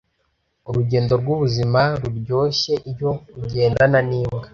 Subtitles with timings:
[0.69, 4.47] urugendo rw'ubuzima ruryoshye iyo ugendana n'imbwa